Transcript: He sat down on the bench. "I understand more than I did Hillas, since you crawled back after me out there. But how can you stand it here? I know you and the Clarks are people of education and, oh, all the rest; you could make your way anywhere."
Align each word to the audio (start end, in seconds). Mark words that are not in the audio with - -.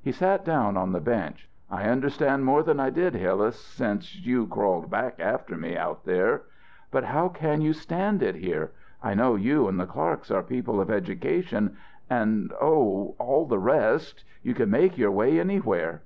He 0.00 0.12
sat 0.12 0.44
down 0.44 0.76
on 0.76 0.92
the 0.92 1.00
bench. 1.00 1.50
"I 1.68 1.86
understand 1.88 2.44
more 2.44 2.62
than 2.62 2.78
I 2.78 2.90
did 2.90 3.14
Hillas, 3.16 3.56
since 3.58 4.24
you 4.24 4.46
crawled 4.46 4.88
back 4.88 5.18
after 5.18 5.56
me 5.56 5.76
out 5.76 6.04
there. 6.04 6.42
But 6.92 7.02
how 7.02 7.28
can 7.28 7.60
you 7.60 7.72
stand 7.72 8.22
it 8.22 8.36
here? 8.36 8.70
I 9.02 9.14
know 9.14 9.34
you 9.34 9.66
and 9.66 9.80
the 9.80 9.86
Clarks 9.86 10.30
are 10.30 10.44
people 10.44 10.80
of 10.80 10.92
education 10.92 11.76
and, 12.08 12.52
oh, 12.60 13.16
all 13.18 13.46
the 13.46 13.58
rest; 13.58 14.22
you 14.44 14.54
could 14.54 14.68
make 14.70 14.96
your 14.96 15.10
way 15.10 15.40
anywhere." 15.40 16.02